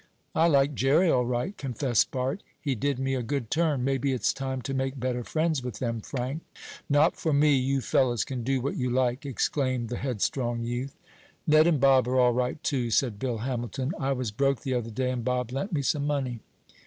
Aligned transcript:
"I 0.33 0.47
like 0.47 0.73
Jerry 0.73 1.11
all 1.11 1.27
right," 1.27 1.55
confessed 1.55 2.09
Bart. 2.09 2.41
"He 2.59 2.73
did 2.73 2.97
me 2.97 3.13
a 3.13 3.21
good 3.21 3.51
turn. 3.51 3.83
Maybe 3.83 4.13
it's 4.13 4.33
time 4.33 4.63
to 4.63 4.73
make 4.73 4.99
better 4.99 5.23
friends 5.23 5.61
with 5.63 5.77
them, 5.77 6.01
Frank." 6.01 6.41
"Not 6.89 7.15
for 7.15 7.31
me! 7.33 7.55
You 7.55 7.81
fellows 7.81 8.23
can 8.25 8.41
do 8.43 8.61
what 8.61 8.75
you 8.75 8.89
like!" 8.89 9.27
exclaimed 9.27 9.89
the 9.89 9.97
headstrong 9.97 10.63
youth. 10.63 10.97
"Ned 11.45 11.67
and 11.67 11.79
Bob 11.79 12.07
are 12.07 12.19
all 12.19 12.33
right, 12.33 12.57
too," 12.63 12.89
said 12.89 13.19
Bill 13.19 13.37
Hamilton. 13.37 13.91
"I 13.99 14.13
was 14.13 14.31
broke 14.31 14.61
the 14.61 14.73
other 14.73 14.89
day 14.89 15.11
and 15.11 15.23
Bob 15.23 15.51
lent 15.51 15.71
me 15.71 15.83
some 15.83 16.07
money." 16.07 16.39